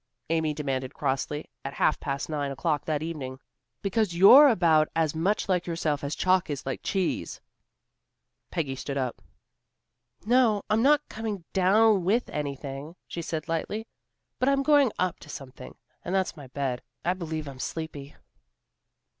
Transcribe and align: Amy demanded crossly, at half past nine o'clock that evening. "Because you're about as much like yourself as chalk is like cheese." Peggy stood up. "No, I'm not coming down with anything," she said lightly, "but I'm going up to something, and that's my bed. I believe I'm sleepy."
Amy 0.31 0.51
demanded 0.51 0.95
crossly, 0.95 1.47
at 1.63 1.75
half 1.75 1.99
past 1.99 2.27
nine 2.27 2.49
o'clock 2.49 2.85
that 2.85 3.03
evening. 3.03 3.39
"Because 3.83 4.15
you're 4.15 4.47
about 4.47 4.89
as 4.95 5.13
much 5.13 5.47
like 5.47 5.67
yourself 5.67 6.03
as 6.03 6.15
chalk 6.15 6.49
is 6.49 6.65
like 6.65 6.81
cheese." 6.81 7.39
Peggy 8.49 8.75
stood 8.75 8.97
up. 8.97 9.21
"No, 10.25 10.63
I'm 10.71 10.81
not 10.81 11.07
coming 11.07 11.43
down 11.53 12.03
with 12.03 12.29
anything," 12.29 12.95
she 13.07 13.21
said 13.21 13.47
lightly, 13.47 13.85
"but 14.39 14.49
I'm 14.49 14.63
going 14.63 14.91
up 14.97 15.19
to 15.19 15.29
something, 15.29 15.75
and 16.03 16.15
that's 16.15 16.35
my 16.35 16.47
bed. 16.47 16.81
I 17.05 17.13
believe 17.13 17.47
I'm 17.47 17.59
sleepy." 17.59 18.15